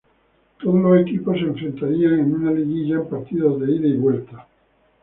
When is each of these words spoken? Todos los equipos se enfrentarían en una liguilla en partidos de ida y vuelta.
Todos 0.59 0.81
los 0.81 1.01
equipos 1.01 1.37
se 1.37 1.43
enfrentarían 1.43 2.13
en 2.21 2.33
una 2.33 2.51
liguilla 2.51 2.95
en 2.95 3.07
partidos 3.07 3.61
de 3.61 3.71
ida 3.71 3.87
y 3.87 3.97
vuelta. 3.97 4.47